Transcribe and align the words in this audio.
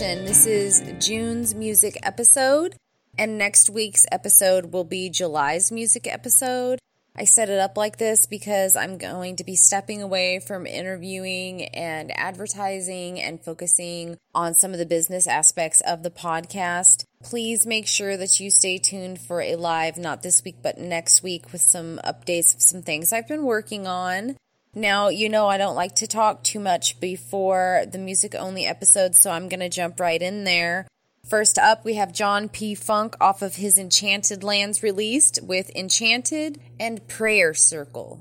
This 0.00 0.46
is 0.46 0.82
June's 0.98 1.54
music 1.54 1.98
episode, 2.02 2.74
and 3.18 3.36
next 3.36 3.68
week's 3.68 4.06
episode 4.10 4.72
will 4.72 4.84
be 4.84 5.10
July's 5.10 5.70
music 5.70 6.06
episode. 6.06 6.78
I 7.14 7.24
set 7.24 7.50
it 7.50 7.58
up 7.58 7.76
like 7.76 7.98
this 7.98 8.24
because 8.24 8.76
I'm 8.76 8.96
going 8.96 9.36
to 9.36 9.44
be 9.44 9.56
stepping 9.56 10.00
away 10.00 10.40
from 10.40 10.66
interviewing 10.66 11.66
and 11.66 12.10
advertising 12.16 13.20
and 13.20 13.44
focusing 13.44 14.16
on 14.34 14.54
some 14.54 14.72
of 14.72 14.78
the 14.78 14.86
business 14.86 15.26
aspects 15.26 15.82
of 15.82 16.02
the 16.02 16.10
podcast. 16.10 17.04
Please 17.22 17.66
make 17.66 17.86
sure 17.86 18.16
that 18.16 18.40
you 18.40 18.48
stay 18.50 18.78
tuned 18.78 19.20
for 19.20 19.42
a 19.42 19.56
live, 19.56 19.98
not 19.98 20.22
this 20.22 20.42
week, 20.42 20.56
but 20.62 20.78
next 20.78 21.22
week, 21.22 21.52
with 21.52 21.60
some 21.60 22.00
updates 22.06 22.54
of 22.54 22.62
some 22.62 22.80
things 22.80 23.12
I've 23.12 23.28
been 23.28 23.44
working 23.44 23.86
on. 23.86 24.36
Now, 24.74 25.08
you 25.08 25.28
know, 25.28 25.48
I 25.48 25.58
don't 25.58 25.74
like 25.74 25.96
to 25.96 26.06
talk 26.06 26.44
too 26.44 26.60
much 26.60 27.00
before 27.00 27.84
the 27.90 27.98
music 27.98 28.34
only 28.34 28.66
episode, 28.66 29.16
so 29.16 29.30
I'm 29.30 29.48
going 29.48 29.60
to 29.60 29.68
jump 29.68 29.98
right 29.98 30.20
in 30.20 30.44
there. 30.44 30.86
First 31.28 31.58
up, 31.58 31.84
we 31.84 31.94
have 31.94 32.12
John 32.12 32.48
P. 32.48 32.74
Funk 32.74 33.16
off 33.20 33.42
of 33.42 33.56
his 33.56 33.78
Enchanted 33.78 34.42
Lands 34.44 34.82
released 34.82 35.40
with 35.42 35.70
Enchanted 35.76 36.60
and 36.78 37.06
Prayer 37.08 37.52
Circle. 37.52 38.20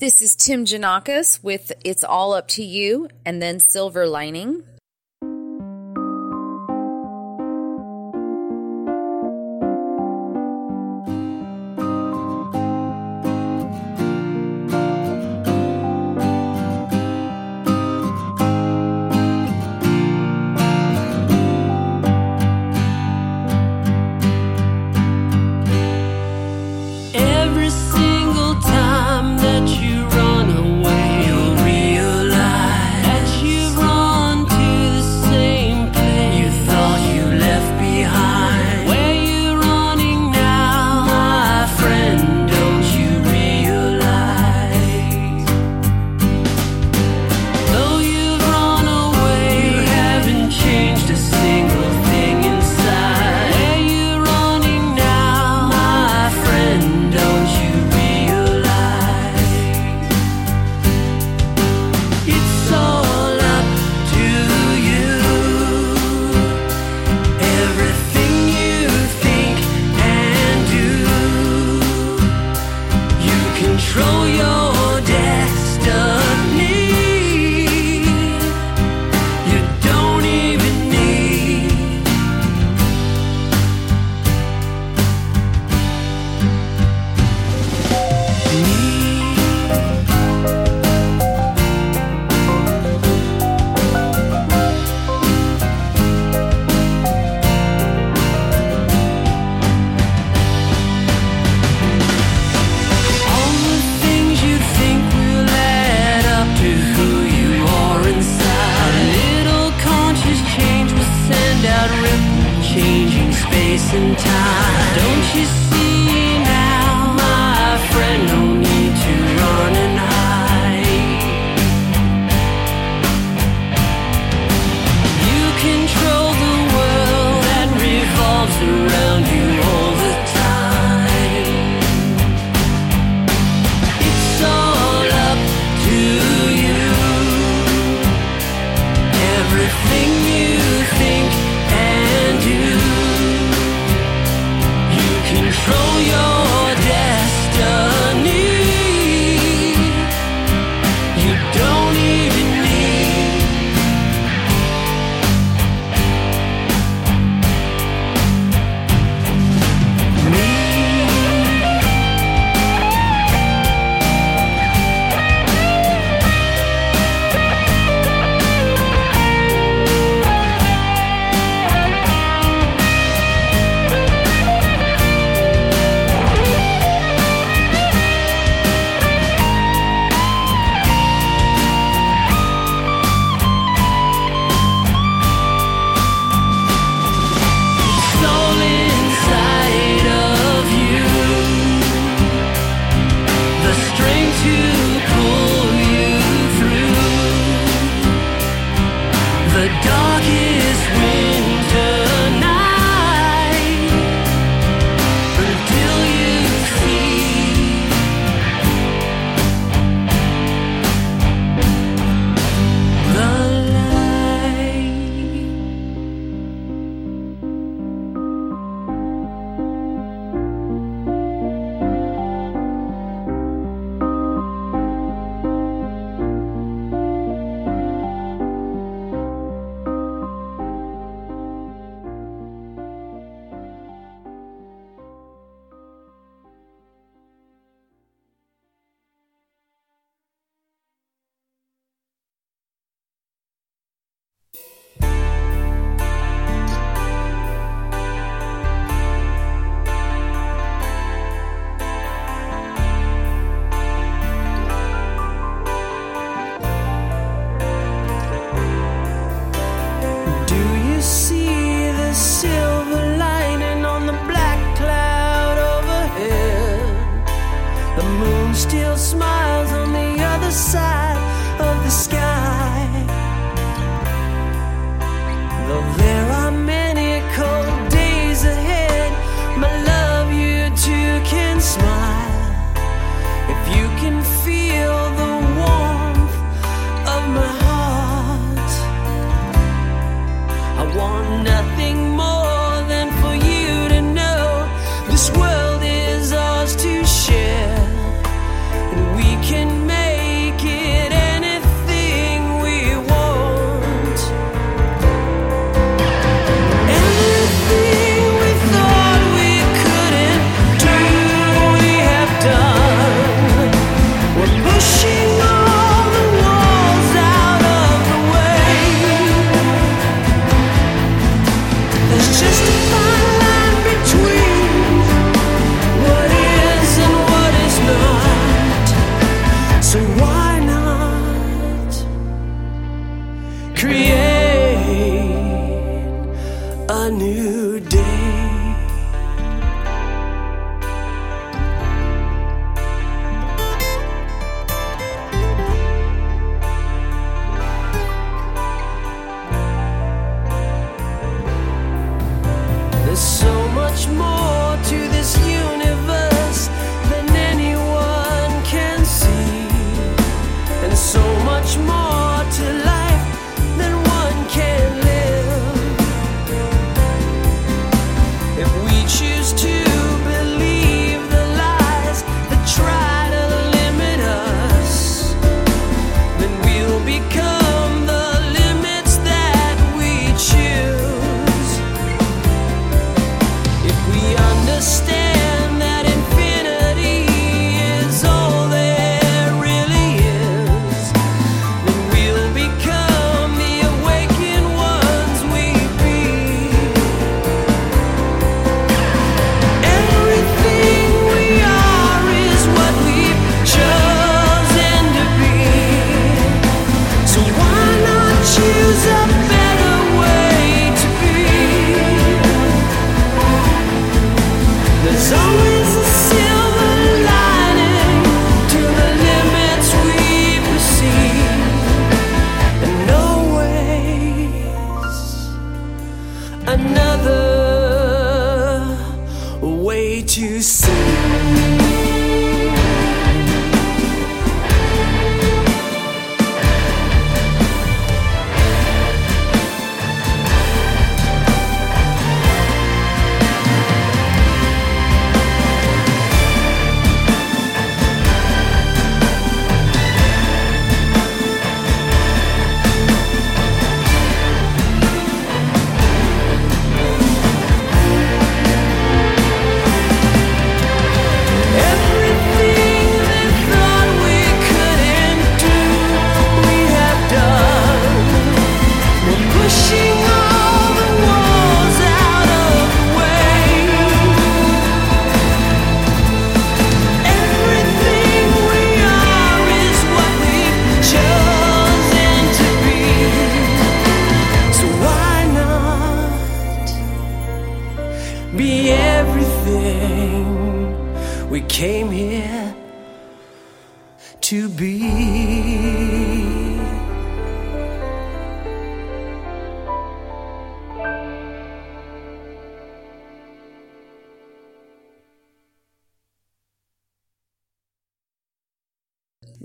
This 0.00 0.22
is 0.22 0.34
Tim 0.34 0.64
Janakis 0.64 1.44
with 1.44 1.72
It's 1.84 2.04
All 2.04 2.32
Up 2.32 2.48
to 2.56 2.64
You 2.64 3.10
and 3.26 3.42
then 3.42 3.60
Silver 3.60 4.06
Lining. 4.06 4.62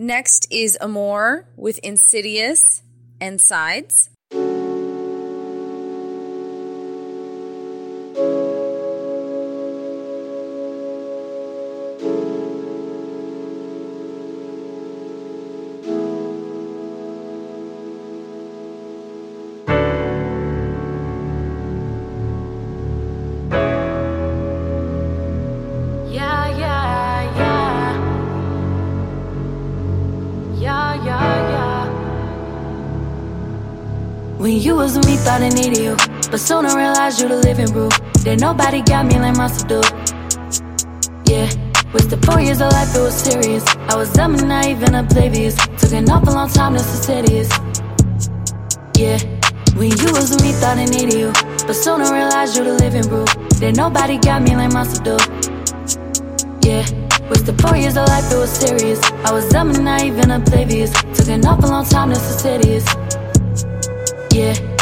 Next 0.06 0.46
is 0.52 0.78
Amor 0.82 1.48
with 1.56 1.80
Insidious 1.80 2.84
and 3.20 3.42
Sides. 3.42 4.12
Was 34.96 35.08
me, 35.08 35.18
thought 35.18 35.42
I 35.42 35.50
needed 35.50 35.80
you. 35.80 35.96
But 36.32 36.40
soon 36.40 36.66
I 36.66 36.76
realized 36.76 37.20
you 37.20 37.28
the 37.28 37.38
living 37.38 37.68
proof 37.68 37.92
that 38.24 38.40
nobody 38.40 38.82
got 38.82 39.06
me 39.06 39.20
like 39.20 39.36
my 39.36 39.48
do. 39.68 39.82
Yeah, 41.28 41.50
with 41.92 42.10
the 42.10 42.20
four 42.24 42.40
years 42.40 42.62
of 42.62 42.72
life, 42.72 42.96
it 42.96 43.02
was 43.02 43.16
serious. 43.16 43.66
I 43.90 43.96
was 43.96 44.14
dumb 44.14 44.36
and 44.36 44.48
naive 44.48 44.84
and 44.84 44.96
oblivious. 44.96 45.56
Took 45.80 45.92
an 45.92 46.10
awful 46.10 46.34
long 46.34 46.50
time 46.50 46.74
to 46.76 46.80
serious. 46.80 47.50
Yeah, 48.96 49.20
when 49.76 49.92
you 49.92 50.10
was 50.16 50.32
with 50.32 50.44
me, 50.44 50.52
thought 50.54 50.78
I 50.78 50.86
needed 50.86 51.20
you. 51.20 51.34
But 51.68 51.74
soon 51.74 52.02
I 52.02 52.12
realized 52.16 52.56
you 52.56 52.64
the 52.64 52.74
living 52.74 53.04
proof 53.04 53.28
that 53.60 53.76
nobody 53.76 54.18
got 54.18 54.44
me 54.44 54.56
like 54.56 54.72
my 54.72 54.86
do. 55.04 55.18
Yeah. 56.64 56.86
With 57.28 57.46
the 57.46 57.56
four 57.60 57.76
years 57.76 57.98
of 57.98 58.08
life, 58.08 58.32
it 58.32 58.38
was 58.38 58.52
serious. 58.52 59.02
I 59.26 59.34
was 59.34 59.50
dumb 59.50 59.72
and 59.72 59.84
naive 59.84 60.20
and 60.20 60.32
oblivious. 60.32 60.92
Took 61.18 61.28
an 61.28 61.46
awful 61.46 61.70
long 61.70 61.86
time 61.86 62.12
to 62.12 62.16
serious 62.16 62.86
yeah. 64.36 64.75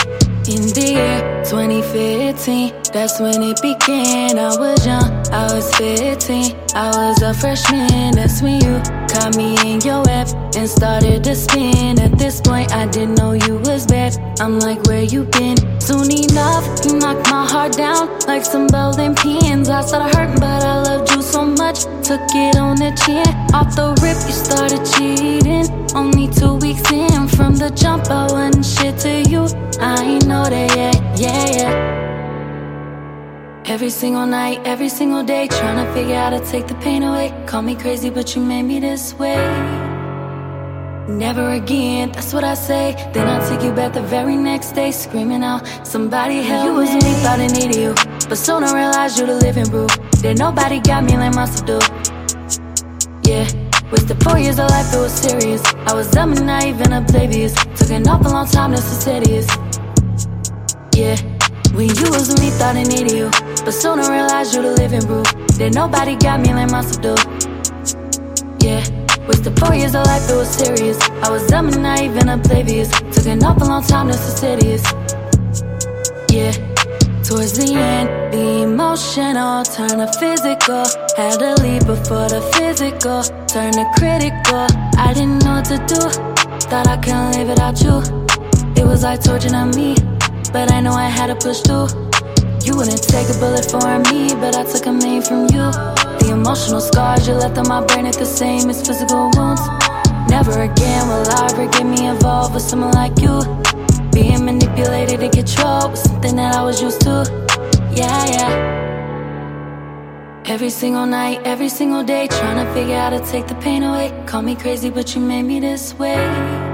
In 0.46 0.62
the 0.74 0.92
year 0.92 1.44
2015, 1.46 2.92
that's 2.92 3.18
when 3.22 3.42
it 3.42 3.62
began. 3.62 4.38
I 4.38 4.54
was 4.58 4.86
young, 4.86 5.10
I 5.32 5.54
was 5.54 5.74
15, 5.76 6.54
I 6.76 6.90
was 6.90 7.22
a 7.22 7.34
freshman. 7.34 8.12
That's 8.12 8.42
when 8.42 8.60
you 8.60 9.03
caught 9.14 9.38
me 9.38 9.56
in 9.66 9.80
your 9.82 10.02
web 10.04 10.28
and 10.56 10.68
started 10.68 11.24
to 11.24 11.36
spin. 11.36 12.00
At 12.00 12.18
this 12.18 12.42
point, 12.42 12.74
I 12.74 12.88
didn't 12.88 13.16
know 13.16 13.34
you 13.34 13.58
was 13.60 13.86
bad. 13.86 14.18
I'm 14.40 14.60
like, 14.60 14.84
where 14.84 15.04
you 15.04 15.26
been? 15.26 15.58
Soon 15.80 16.12
enough, 16.12 16.66
you 16.86 16.98
knocked 16.98 17.30
my 17.30 17.46
heart 17.48 17.74
down 17.74 18.20
like 18.28 18.44
some 18.44 18.68
bowling 18.68 19.16
pins. 19.16 19.70
I 19.70 19.82
started 19.82 20.16
hurting, 20.16 20.40
but 20.40 20.64
I 20.64 20.82
loved 20.82 21.12
you 21.12 21.22
so 21.22 21.46
much. 21.46 21.84
Took 22.08 22.22
it 22.34 22.58
on 22.58 22.76
the 22.78 22.92
chin. 23.06 23.28
Off 23.54 23.76
the 23.76 23.90
rip, 24.02 24.18
you 24.28 24.34
started 24.34 24.84
cheating. 24.94 25.68
Only 25.96 26.28
two 26.28 26.56
weeks 26.56 26.92
in 26.92 27.28
from 27.28 27.56
the 27.56 27.70
jump, 27.70 28.10
I 28.10 28.26
wasn't 28.32 28.66
shit 28.66 28.98
to 29.00 29.30
you. 29.30 29.48
I 29.80 30.04
ain't 30.04 30.26
know 30.26 30.46
that 30.46 30.76
yet, 30.76 31.20
yeah, 31.20 31.46
yeah. 31.58 32.03
Every 33.66 33.90
single 33.90 34.26
night, 34.26 34.60
every 34.66 34.90
single 34.90 35.24
day, 35.24 35.48
trying 35.48 35.86
to 35.86 35.94
figure 35.94 36.16
out 36.16 36.34
how 36.34 36.40
to 36.40 36.52
take 36.52 36.68
the 36.68 36.76
pain 36.76 37.02
away. 37.02 37.34
Call 37.46 37.62
me 37.62 37.76
crazy, 37.76 38.10
but 38.10 38.36
you 38.36 38.42
made 38.42 38.64
me 38.64 38.82
this 38.82 39.14
way. 39.14 39.38
Never 41.08 41.52
again, 41.52 42.12
that's 42.12 42.34
what 42.34 42.44
I 42.44 42.56
say. 42.56 42.94
Then 43.14 43.26
I 43.30 43.40
take 43.48 43.64
you 43.64 43.72
back 43.72 43.94
the 43.94 44.02
very 44.02 44.36
next 44.36 44.74
day, 44.74 44.92
screaming 44.92 45.44
out, 45.44 45.66
Somebody 45.88 46.42
help 46.42 46.66
you 46.66 46.74
me. 46.74 46.90
You 46.90 46.94
was 46.94 47.06
me, 47.06 47.14
thought 47.24 47.40
I 47.40 47.48
needed 47.48 47.78
you. 47.78 47.96
But 48.28 48.38
soon 48.38 48.66
I 48.66 48.74
realized 48.74 49.18
you 49.18 49.28
the 49.28 49.36
living 49.36 49.68
proof 49.68 49.92
that 50.22 50.36
nobody 50.38 50.82
got 50.82 51.06
me 51.06 51.16
like 51.16 51.34
myself 51.34 51.66
do. 51.66 51.80
Yeah. 53.24 53.48
With 53.92 54.10
the 54.10 54.18
four 54.26 54.40
years 54.40 54.60
of 54.60 54.70
life, 54.72 54.94
it 54.94 54.98
was 54.98 55.14
serious. 55.14 55.64
I 55.88 55.94
was 55.94 56.12
dumb 56.12 56.34
and 56.34 56.46
naive 56.46 56.82
and 56.82 56.94
oblivious. 56.96 57.54
Took 57.78 57.92
an 57.92 58.08
awful 58.10 58.32
long 58.32 58.48
time 58.48 58.72
to 58.72 58.78
serious. 58.82 59.48
Yeah, 60.96 61.16
when 61.74 61.90
you 61.90 62.08
was 62.12 62.30
with 62.30 62.40
me, 62.40 62.50
thought 62.52 62.76
I 62.76 62.84
needed 62.84 63.12
you. 63.12 63.30
But 63.66 63.72
soon 63.72 64.00
I 64.00 64.10
realized 64.10 64.54
you 64.56 64.62
the 64.62 64.72
living 64.72 65.02
proof 65.02 65.26
that 65.58 65.74
nobody 65.74 66.16
got 66.16 66.40
me 66.42 66.54
like 66.54 66.72
my 66.72 66.82
do. 67.02 67.16
Yeah, 68.66 68.82
with 69.28 69.44
the 69.44 69.52
four 69.60 69.76
years 69.76 69.96
of 69.96 70.06
life, 70.06 70.30
it 70.30 70.36
was 70.36 70.50
serious. 70.50 71.00
I 71.24 71.30
was 71.30 71.48
dumb 71.48 71.68
and 71.68 71.82
naive 71.82 72.16
and 72.18 72.30
oblivious. 72.30 72.90
Took 73.12 73.26
an 73.26 73.44
awful 73.44 73.68
long 73.68 73.84
time 73.84 74.08
to 74.08 74.14
serious. 74.14 74.84
Yeah. 76.32 76.54
Towards 77.24 77.54
the 77.54 77.74
end, 77.74 78.34
the 78.34 78.64
emotional 78.64 79.64
turn 79.64 79.98
to 79.98 80.12
physical. 80.20 80.84
Had 81.18 81.40
to 81.40 81.56
leave 81.64 81.86
before 81.88 82.28
the 82.28 82.42
physical 82.54 83.24
turn 83.48 83.72
to 83.74 83.86
critical. 83.98 84.68
I 85.00 85.14
didn't 85.14 85.44
know 85.44 85.56
what 85.56 85.66
to 85.66 85.78
do, 85.88 86.02
thought 86.70 86.88
I 86.88 86.98
couldn't 86.98 87.32
live 87.32 87.48
without 87.48 87.82
you. 87.82 88.04
It 88.76 88.86
was 88.86 89.04
like 89.04 89.24
torture 89.24 89.56
on 89.56 89.72
me, 89.72 89.96
but 90.54 90.72
I 90.72 90.80
know 90.80 90.94
I 90.94 91.10
had 91.10 91.28
to 91.28 91.36
push 91.36 91.62
through. 91.62 91.88
You 92.64 92.78
wouldn't 92.78 93.02
take 93.04 93.28
a 93.28 93.38
bullet 93.40 93.66
for 93.70 94.00
me, 94.08 94.30
but 94.36 94.56
I 94.56 94.64
took 94.64 94.86
a 94.86 94.94
main 94.94 95.22
from 95.24 95.50
you. 95.52 95.66
The 96.22 96.30
emotional 96.32 96.80
scars 96.80 97.28
you 97.28 97.34
left 97.34 97.58
on 97.58 97.68
my 97.68 97.84
brain 97.84 98.06
are 98.06 98.14
the 98.14 98.26
same 98.26 98.70
as 98.70 98.86
physical 98.86 99.32
wounds. 99.36 99.62
Never 100.30 100.62
again 100.62 101.08
will 101.08 101.28
I 101.28 101.50
ever 101.52 101.68
get 101.68 101.86
me 101.86 102.06
involved 102.08 102.54
with 102.54 102.64
someone 102.64 102.92
like 102.92 103.20
you. 103.20 103.42
Being 104.14 104.46
manipulated 104.46 105.22
and 105.24 105.34
controlled 105.34 105.92
was 105.92 106.04
something 106.04 106.36
that 106.36 106.56
I 106.56 106.64
was 106.64 106.80
used 106.82 107.02
to. 107.02 107.26
Yeah, 107.92 108.26
yeah. 108.36 108.84
Every 110.46 110.70
single 110.70 111.08
night, 111.08 111.42
every 111.46 111.70
single 111.70 112.04
day, 112.04 112.28
trying 112.28 112.64
to 112.64 112.74
figure 112.74 112.96
out 112.96 113.12
how 113.12 113.20
to 113.20 113.32
take 113.32 113.48
the 113.48 113.56
pain 113.56 113.82
away. 113.82 114.14
Call 114.28 114.44
me 114.44 114.56
crazy, 114.56 114.92
but 114.92 115.16
you 115.16 115.22
made 115.22 115.44
me 115.44 115.60
this 115.60 115.94
way. 115.96 116.73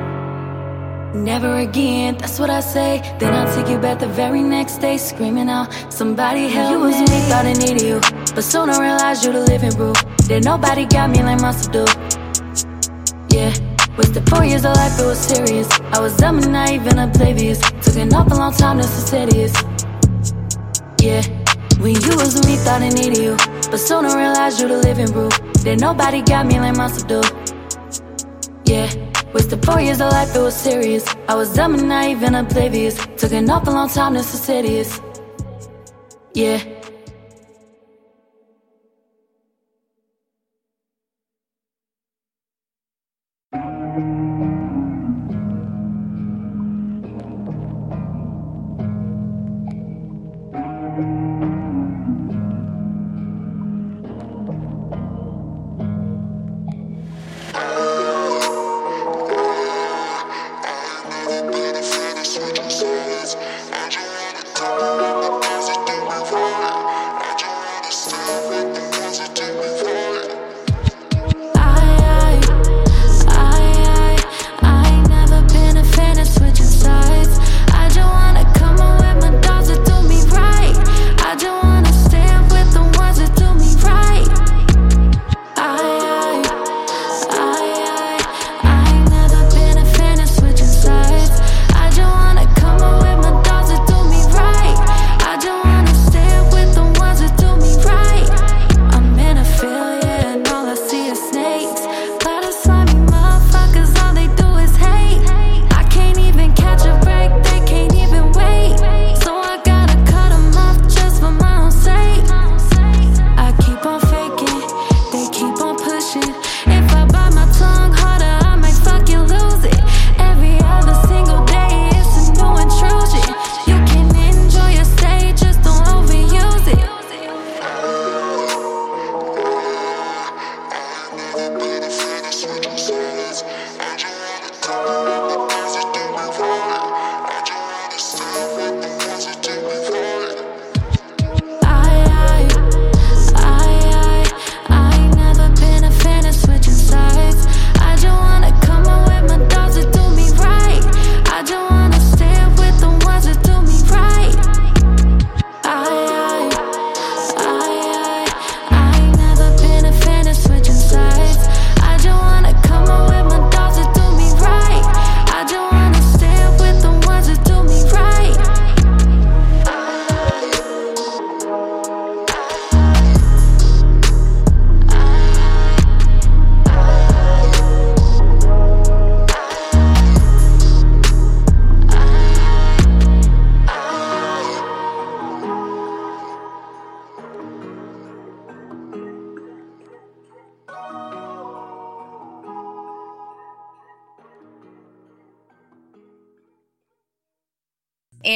Never 1.13 1.57
again, 1.57 2.17
that's 2.17 2.39
what 2.39 2.49
I 2.49 2.59
say. 2.59 3.01
Then 3.19 3.33
I'll 3.33 3.53
take 3.55 3.71
you 3.71 3.79
back 3.79 3.99
the 3.99 4.07
very 4.07 4.43
next 4.43 4.77
day, 4.77 4.97
screaming 4.97 5.49
out, 5.49 5.73
Somebody 5.91 6.47
help 6.49 6.71
you 6.71 6.79
me. 6.79 6.95
You 6.95 7.01
was 7.01 7.11
me, 7.11 7.19
thought 7.29 7.45
I 7.45 7.53
needed 7.53 7.81
you. 7.81 7.99
But 8.35 8.43
soon 8.43 8.69
I 8.69 8.79
realized 8.79 9.25
you 9.25 9.31
the 9.31 9.41
living 9.41 9.71
proof 9.71 9.97
that 10.27 10.43
nobody 10.43 10.85
got 10.85 11.09
me 11.09 11.23
like 11.23 11.41
must 11.41 11.71
do. 11.71 11.85
Yeah. 13.35 13.53
With 13.97 14.13
the 14.13 14.21
four 14.29 14.45
years 14.45 14.63
of 14.63 14.75
life, 14.77 14.97
it 14.97 15.05
was 15.05 15.19
serious. 15.19 15.67
I 15.91 15.99
was 15.99 16.15
dumb 16.15 16.37
and 16.39 16.53
naive 16.53 16.87
and 16.87 16.99
oblivious. 17.01 17.59
Took 17.81 17.97
an 17.97 18.13
awful 18.13 18.37
long 18.37 18.53
time 18.53 18.77
to 18.77 18.83
serious. 18.83 19.51
Yeah, 21.01 21.21
when 21.79 21.95
you 21.95 22.15
was 22.15 22.47
me, 22.47 22.55
thought 22.57 22.81
I 22.81 22.89
needed 22.89 23.17
you. 23.17 23.35
But 23.69 23.77
soon 23.77 24.05
I 24.05 24.15
realized 24.15 24.61
you 24.61 24.69
the 24.69 24.77
living 24.77 25.11
proof 25.11 25.31
that 25.65 25.79
nobody 25.81 26.21
got 26.21 26.45
me 26.45 26.61
like 26.61 26.77
my 26.77 26.87
do. 27.07 27.21
Yeah, 28.63 28.87
the 29.49 29.57
four 29.57 29.79
years 29.79 30.01
of 30.01 30.11
life, 30.11 30.35
it 30.35 30.39
was 30.39 30.55
serious. 30.55 31.05
I 31.27 31.35
was 31.35 31.53
dumb 31.53 31.75
and 31.75 31.87
naive 31.87 32.23
and 32.23 32.35
oblivious. 32.35 32.95
Took 33.17 33.31
an 33.31 33.49
awful 33.49 33.73
long 33.73 33.89
time 33.89 34.15
to 34.15 34.23
serious. 34.23 34.99
Yeah. 36.33 36.78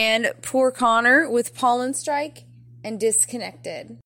And 0.04 0.34
Poor 0.42 0.70
Connor 0.70 1.30
with 1.30 1.56
Pollen 1.56 1.94
Strike 1.94 2.44
and 2.84 3.00
Disconnected. 3.00 4.00